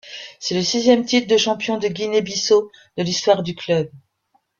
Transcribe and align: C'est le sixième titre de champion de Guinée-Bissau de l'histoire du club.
C'est 0.39 0.55
le 0.55 0.63
sixième 0.63 1.05
titre 1.05 1.27
de 1.27 1.37
champion 1.37 1.77
de 1.77 1.87
Guinée-Bissau 1.87 2.71
de 2.97 3.03
l'histoire 3.03 3.43
du 3.43 3.53
club. 3.53 3.91